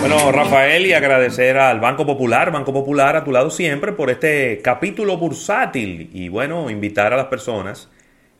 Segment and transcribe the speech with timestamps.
[0.00, 4.60] Bueno, Rafael, y agradecer al Banco Popular, Banco Popular a tu lado siempre por este
[4.62, 6.08] capítulo bursátil.
[6.14, 7.90] Y bueno, invitar a las personas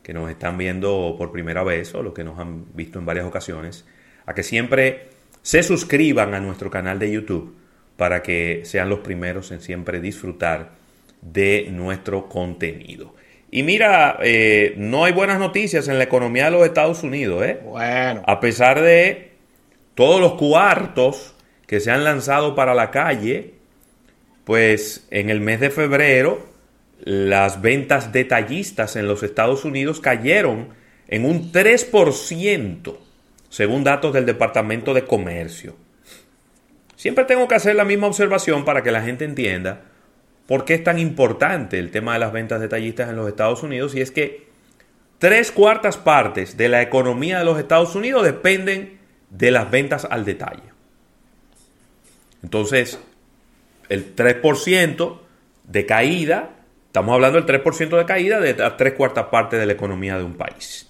[0.01, 3.27] que nos están viendo por primera vez o los que nos han visto en varias
[3.27, 3.85] ocasiones,
[4.25, 5.09] a que siempre
[5.43, 7.55] se suscriban a nuestro canal de YouTube
[7.95, 10.71] para que sean los primeros en siempre disfrutar
[11.21, 13.13] de nuestro contenido.
[13.51, 17.59] Y mira, eh, no hay buenas noticias en la economía de los Estados Unidos, ¿eh?
[17.63, 18.23] Bueno.
[18.25, 19.33] A pesar de
[19.93, 21.35] todos los cuartos
[21.71, 23.53] que se han lanzado para la calle,
[24.43, 26.45] pues en el mes de febrero
[26.99, 30.67] las ventas detallistas en los Estados Unidos cayeron
[31.07, 32.97] en un 3%,
[33.47, 35.77] según datos del Departamento de Comercio.
[36.97, 39.83] Siempre tengo que hacer la misma observación para que la gente entienda
[40.47, 43.95] por qué es tan importante el tema de las ventas detallistas en los Estados Unidos
[43.95, 44.45] y es que
[45.19, 48.99] tres cuartas partes de la economía de los Estados Unidos dependen
[49.29, 50.70] de las ventas al detalle.
[52.43, 52.99] Entonces,
[53.89, 55.19] el 3%
[55.63, 56.49] de caída,
[56.87, 60.33] estamos hablando del 3% de caída de tres cuartas partes de la economía de un
[60.33, 60.89] país.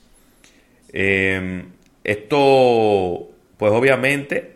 [0.94, 1.66] Eh,
[2.04, 4.56] esto, pues obviamente,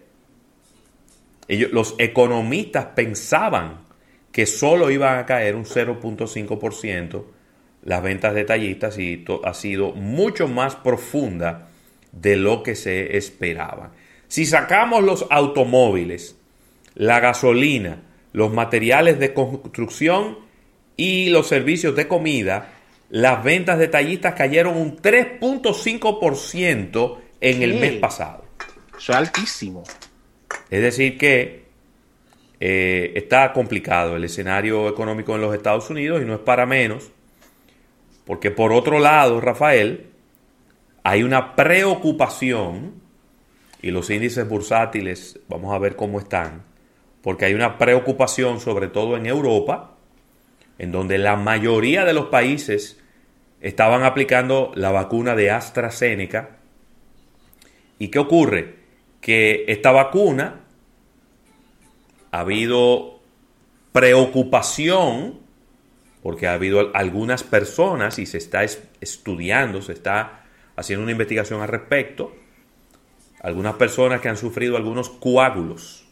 [1.48, 3.86] ellos, los economistas pensaban
[4.32, 7.24] que solo iban a caer un 0.5%
[7.86, 11.70] las ventas detallistas y ha sido mucho más profunda
[12.12, 13.92] de lo que se esperaba.
[14.28, 16.36] Si sacamos los automóviles,
[16.96, 18.02] la gasolina,
[18.34, 20.40] los materiales de construcción
[20.98, 22.72] y los servicios de comida,
[23.10, 28.46] las ventas detallistas cayeron un 3.5% en el mes pasado.
[28.98, 29.84] Eso es altísimo.
[30.70, 31.66] Es decir, que
[32.60, 37.12] eh, está complicado el escenario económico en los Estados Unidos y no es para menos,
[38.26, 40.08] porque por otro lado, Rafael,
[41.04, 43.04] hay una preocupación,
[43.82, 46.64] y los índices bursátiles, vamos a ver cómo están,
[47.26, 49.96] porque hay una preocupación sobre todo en Europa,
[50.78, 53.02] en donde la mayoría de los países
[53.62, 56.58] estaban aplicando la vacuna de AstraZeneca.
[57.98, 58.76] ¿Y qué ocurre?
[59.22, 60.66] Que esta vacuna
[62.30, 63.22] ha habido
[63.92, 65.40] preocupación
[66.22, 68.64] porque ha habido algunas personas y se está
[69.02, 70.44] estudiando, se está
[70.76, 72.36] haciendo una investigación al respecto,
[73.42, 76.05] algunas personas que han sufrido algunos coágulos.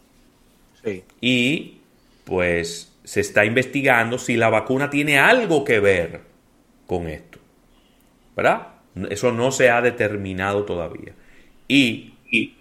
[1.21, 1.79] Y
[2.23, 6.21] pues se está investigando si la vacuna tiene algo que ver
[6.87, 7.39] con esto.
[8.35, 8.67] ¿Verdad?
[9.09, 11.13] Eso no se ha determinado todavía.
[11.67, 12.13] Y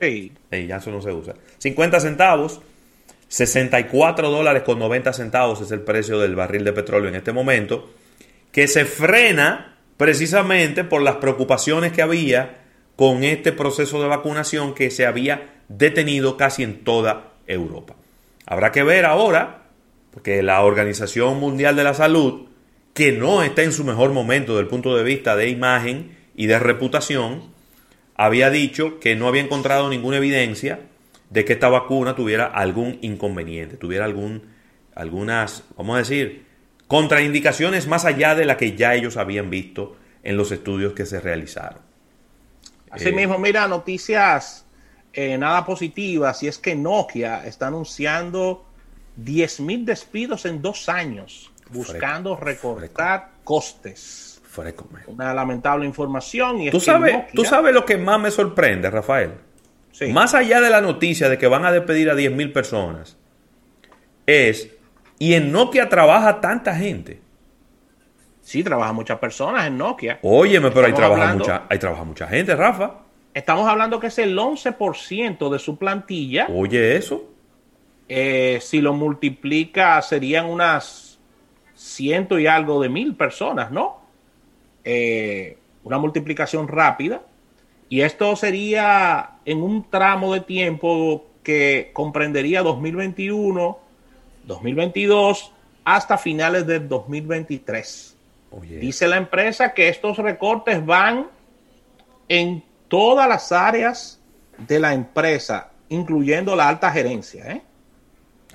[0.00, 0.32] Sí.
[0.50, 1.34] ya eso no se usa.
[1.58, 2.60] 50 centavos,
[3.28, 7.90] 64 dólares con 90 centavos es el precio del barril de petróleo en este momento,
[8.50, 12.60] que se frena precisamente por las preocupaciones que había
[12.96, 17.96] con este proceso de vacunación que se había detenido casi en toda Europa.
[18.46, 19.62] Habrá que ver ahora,
[20.10, 22.48] porque la Organización Mundial de la Salud,
[22.94, 26.46] que no está en su mejor momento desde el punto de vista de imagen y
[26.46, 27.50] de reputación,
[28.16, 30.80] había dicho que no había encontrado ninguna evidencia
[31.30, 34.50] de que esta vacuna tuviera algún inconveniente, tuviera algún,
[34.94, 36.44] algunas, vamos a decir,
[36.88, 41.20] contraindicaciones más allá de la que ya ellos habían visto en los estudios que se
[41.20, 41.78] realizaron.
[42.90, 44.66] Asimismo, mira, noticias
[45.12, 48.64] eh, nada positiva si es que Nokia está anunciando
[49.18, 54.40] 10.000 despidos en dos años, buscando recortar costes.
[55.06, 56.60] Una lamentable información.
[56.62, 59.34] Y ¿Tú, sabes, ¿Tú sabes lo que más me sorprende, Rafael?
[60.12, 63.16] Más allá de la noticia de que van a despedir a 10.000 personas,
[64.26, 64.70] es,
[65.18, 67.20] y en Nokia trabaja tanta gente.
[68.40, 70.18] Sí, trabaja muchas personas en Nokia.
[70.22, 72.94] Óyeme, pero ahí trabaja, mucha, ahí trabaja mucha gente, Rafa.
[73.32, 76.48] Estamos hablando que es el 11% de su plantilla.
[76.52, 77.24] Oye, eso.
[78.08, 81.18] Eh, si lo multiplica, serían unas
[81.74, 84.00] ciento y algo de mil personas, ¿no?
[84.84, 87.22] Eh, una multiplicación rápida.
[87.88, 93.78] Y esto sería en un tramo de tiempo que comprendería 2021,
[94.44, 95.52] 2022
[95.84, 98.16] hasta finales del 2023.
[98.80, 101.28] Dice la empresa que estos recortes van
[102.28, 104.20] en todas las áreas
[104.58, 107.50] de la empresa, incluyendo la alta gerencia.
[107.52, 107.62] ¿eh?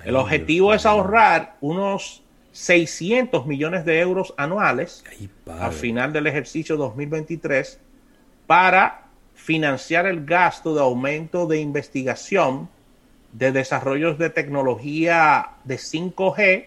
[0.04, 2.22] El objetivo es ahorrar unos
[2.52, 5.04] 600 millones de euros anuales
[5.60, 7.80] al final del ejercicio 2023
[8.46, 12.70] para financiar el gasto de aumento de investigación
[13.34, 16.66] de desarrollos de tecnología de 5G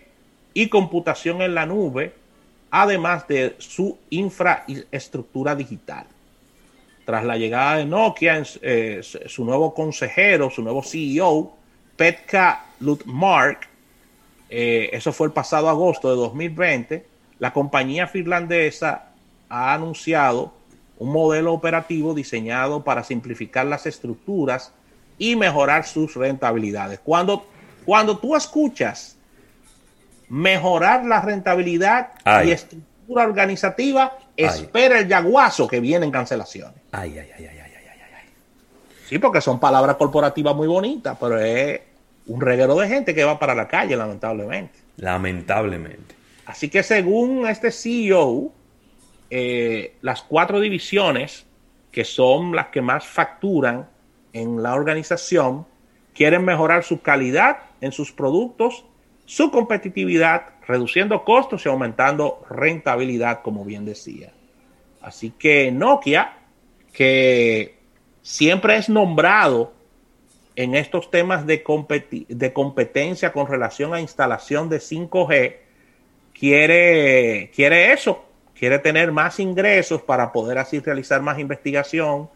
[0.52, 2.14] y computación en la nube,
[2.70, 6.06] además de su infraestructura digital.
[7.08, 11.56] Tras la llegada de Nokia, eh, su nuevo consejero, su nuevo CEO,
[11.96, 13.66] Petka Lutmark,
[14.50, 17.06] eh, eso fue el pasado agosto de 2020,
[17.38, 19.06] la compañía finlandesa
[19.48, 20.52] ha anunciado
[20.98, 24.74] un modelo operativo diseñado para simplificar las estructuras
[25.16, 27.00] y mejorar sus rentabilidades.
[27.02, 27.46] Cuando,
[27.86, 29.16] cuando tú escuchas
[30.28, 32.10] mejorar la rentabilidad
[32.44, 36.80] y estructura organizativa, espera el yaguazo que viene en cancelaciones.
[36.92, 37.72] Ay, ay, ay, ay, ay,
[39.08, 41.80] Sí, porque son palabras corporativas muy bonitas, pero es
[42.26, 44.78] un reguero de gente que va para la calle, lamentablemente.
[44.98, 46.14] Lamentablemente.
[46.44, 48.52] Así que según este CEO,
[49.30, 51.46] eh, las cuatro divisiones,
[51.90, 53.88] que son las que más facturan
[54.34, 55.66] en la organización,
[56.14, 58.84] quieren mejorar su calidad en sus productos,
[59.24, 64.32] su competitividad, reduciendo costos y aumentando rentabilidad, como bien decía.
[65.00, 66.36] Así que Nokia,
[66.92, 67.78] que
[68.20, 69.72] siempre es nombrado
[70.56, 71.62] en estos temas de,
[72.52, 75.56] competencia con relación a instalación de 5G,
[76.38, 82.28] quiere, quiere eso, quiere tener más ingresos para poder así realizar más investigación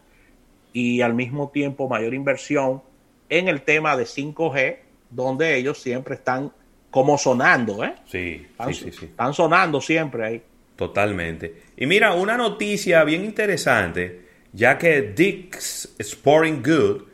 [0.71, 2.81] y al mismo tiempo mayor inversión
[3.29, 4.77] en el tema de 5G,
[5.11, 6.51] donde ellos siempre están
[6.93, 7.95] como sonando, ¿eh?
[8.05, 10.43] Sí, están, sí, sí, Están sonando siempre ahí.
[10.75, 11.63] Totalmente.
[11.75, 17.05] Y mira, una noticia bien interesante, ya que Dick's Sporting Goods,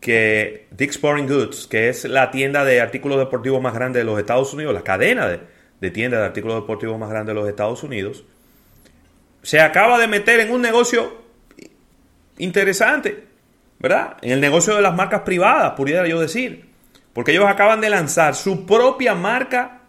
[0.00, 4.18] que Dick's Sporting Goods, que es la tienda de artículos deportivos más grande de los
[4.18, 5.38] Estados Unidos, la cadena de,
[5.80, 8.24] de tiendas de artículos deportivos más grande de los Estados Unidos,
[9.44, 11.22] se acaba de meter en un negocio
[12.38, 13.22] interesante,
[13.78, 14.16] ¿verdad?
[14.20, 16.71] En el negocio de las marcas privadas, pudiera yo decir.
[17.12, 19.82] Porque ellos acaban de lanzar su propia marca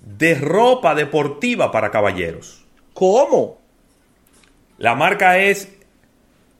[0.00, 2.64] de ropa deportiva para caballeros.
[2.94, 3.60] ¿Cómo?
[4.78, 5.68] La marca es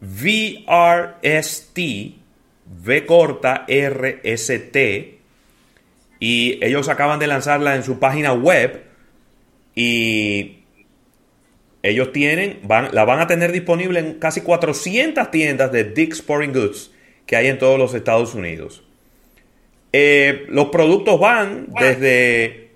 [0.01, 1.79] VRST,
[2.85, 4.77] V corta RST,
[6.19, 8.85] y ellos acaban de lanzarla en su página web
[9.75, 10.65] y
[11.83, 16.53] ellos tienen, van, la van a tener disponible en casi 400 tiendas de Dick's Sporting
[16.53, 16.91] Goods
[17.26, 18.86] que hay en todos los Estados Unidos.
[19.93, 22.73] Eh, los productos van desde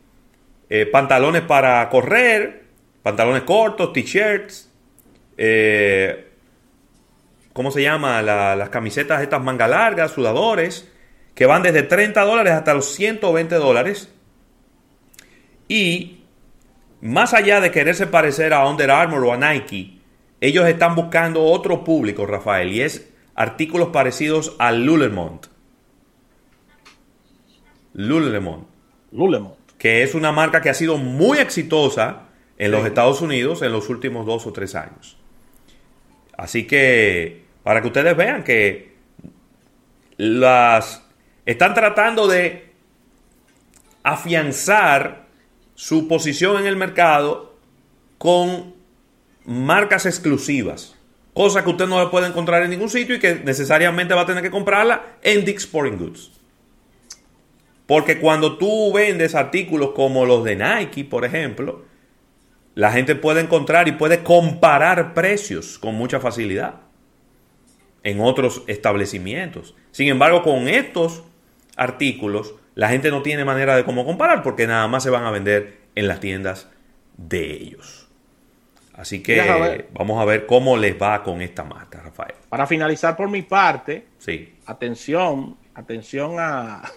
[0.68, 2.64] eh, pantalones para correr,
[3.02, 4.70] pantalones cortos, t-shirts,
[5.36, 6.28] eh,
[7.52, 8.22] ¿cómo se llama?
[8.22, 10.90] las camisetas estas manga largas, sudadores,
[11.34, 14.12] que van desde 30 dólares hasta los 120 dólares.
[15.68, 16.24] Y
[17.00, 19.98] más allá de quererse parecer a Under Armour o a Nike,
[20.40, 25.40] ellos están buscando otro público, Rafael, y es artículos parecidos a Lululemon.
[28.06, 28.66] Lululemon.
[29.12, 29.54] Lululemon.
[29.78, 32.28] Que es una marca que ha sido muy exitosa
[32.58, 35.16] en los Estados Unidos en los últimos dos o tres años.
[36.36, 38.96] Así que, para que ustedes vean que
[40.16, 41.02] las
[41.46, 42.72] están tratando de
[44.02, 45.26] afianzar
[45.74, 47.56] su posición en el mercado
[48.18, 48.74] con
[49.44, 50.96] marcas exclusivas.
[51.32, 54.42] Cosa que usted no puede encontrar en ningún sitio y que necesariamente va a tener
[54.42, 56.39] que comprarla en Dick's Sporting Goods.
[57.90, 61.82] Porque cuando tú vendes artículos como los de Nike, por ejemplo,
[62.76, 66.82] la gente puede encontrar y puede comparar precios con mucha facilidad
[68.04, 69.74] en otros establecimientos.
[69.90, 71.24] Sin embargo, con estos
[71.74, 75.32] artículos, la gente no tiene manera de cómo comparar porque nada más se van a
[75.32, 76.68] vender en las tiendas
[77.16, 78.08] de ellos.
[78.94, 82.36] Así que vamos a ver cómo les va con esta marca, Rafael.
[82.50, 84.54] Para finalizar por mi parte, sí.
[84.64, 86.88] atención, atención a,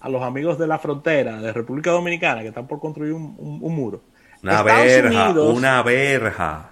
[0.00, 4.02] a los amigos de la frontera de República Dominicana que están por construir un, muro.
[4.42, 6.70] Una verja, una verja.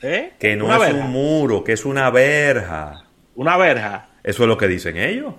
[0.00, 0.32] ¿Eh?
[0.38, 3.04] Que no es un muro, que es una verja.
[3.36, 4.08] Una verja.
[4.22, 5.34] Eso es lo que dicen ellos.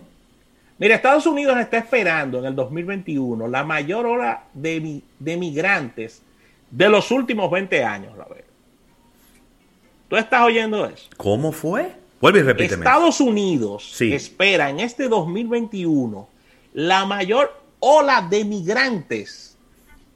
[0.77, 6.21] Mira, Estados Unidos está esperando en el 2021 la mayor ola de, de migrantes
[6.71, 8.25] de los últimos 20 años, la
[10.07, 11.09] ¿Tú estás oyendo eso?
[11.17, 11.91] ¿Cómo fue?
[12.21, 12.85] Vuelve y repíteme.
[12.85, 16.27] Estados Unidos espera en este 2021
[16.73, 19.57] la mayor ola de migrantes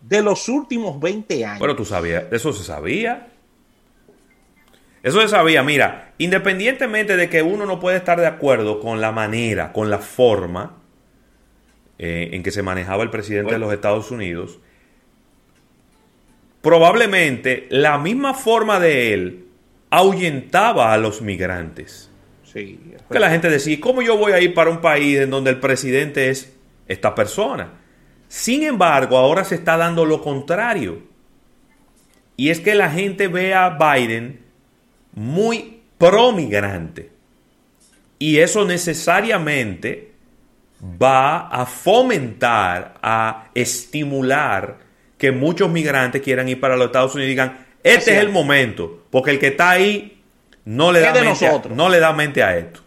[0.01, 1.59] de los últimos 20 años.
[1.59, 3.27] Pero tú sabías, eso se sabía.
[5.03, 9.11] Eso se sabía, mira, independientemente de que uno no puede estar de acuerdo con la
[9.11, 10.77] manera, con la forma
[11.99, 14.59] eh, en que se manejaba el presidente de los Estados Unidos,
[16.61, 19.45] probablemente la misma forma de él
[19.89, 22.11] ahuyentaba a los migrantes.
[22.51, 22.80] Sí,
[23.12, 25.60] que la gente decía, ¿cómo yo voy a ir para un país en donde el
[25.60, 26.54] presidente es
[26.88, 27.74] esta persona?
[28.27, 31.01] Sin embargo, ahora se está dando lo contrario.
[32.38, 34.39] Y es que la gente ve a Biden
[35.13, 37.12] muy pro-migrante.
[38.20, 40.12] Y eso necesariamente
[40.82, 44.77] va a fomentar, a estimular
[45.18, 49.06] que muchos migrantes quieran ir para los Estados Unidos y digan, este es, el momento,
[49.10, 50.16] porque el que está ahí
[50.67, 52.81] no le, da mente a, no le da mente a esto.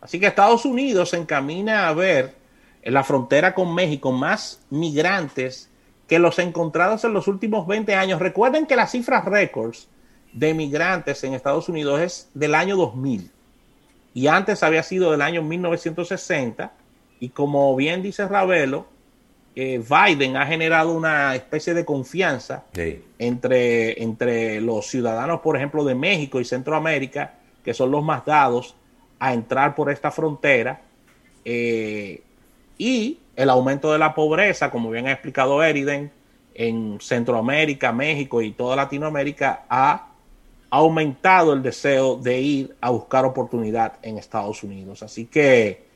[0.00, 2.34] Así que Estados Unidos se encamina a ver
[2.80, 5.68] en la frontera con México más migrantes
[6.08, 8.20] que los encontrados en los últimos 20 años.
[8.20, 9.88] Recuerden que las cifras récords
[10.32, 13.30] de migrantes en Estados Unidos es del año 2000
[14.14, 16.72] y antes había sido del año 1960
[17.20, 18.86] y como bien dice Ravelo,
[19.56, 22.64] eh, Biden ha generado una especie de confianza
[23.18, 28.74] entre, entre los ciudadanos, por ejemplo, de México y Centroamérica, que son los más dados
[29.18, 30.80] a entrar por esta frontera,
[31.44, 32.22] eh,
[32.78, 36.10] y el aumento de la pobreza, como bien ha explicado Eriden,
[36.54, 40.08] en Centroamérica, México y toda Latinoamérica ha
[40.70, 45.02] aumentado el deseo de ir a buscar oportunidad en Estados Unidos.
[45.02, 45.89] Así que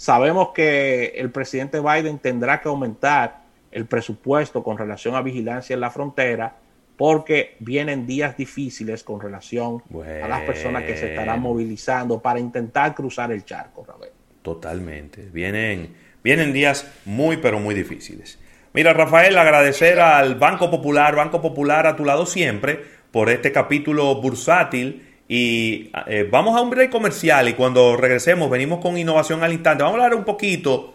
[0.00, 5.80] Sabemos que el presidente Biden tendrá que aumentar el presupuesto con relación a vigilancia en
[5.80, 6.56] la frontera
[6.96, 9.82] porque vienen días difíciles con relación
[10.24, 14.12] a las personas que se estarán movilizando para intentar cruzar el charco, Rafael.
[14.40, 15.28] Totalmente.
[15.30, 18.38] Vienen, vienen días muy, pero muy difíciles.
[18.72, 22.80] Mira, Rafael, agradecer al Banco Popular, Banco Popular a tu lado siempre,
[23.10, 28.80] por este capítulo bursátil y eh, vamos a un break comercial y cuando regresemos venimos
[28.80, 29.84] con innovación al instante.
[29.84, 30.94] Vamos a hablar un poquito,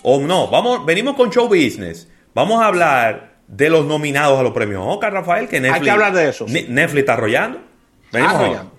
[0.00, 2.08] o no, vamos, venimos con show business.
[2.34, 5.80] Vamos a hablar de los nominados a los premios Oscar, Rafael, que Netflix...
[5.80, 6.46] Hay que hablar de eso.
[6.48, 7.60] Netflix está arrollando.
[8.10, 8.72] Venimos arrollando.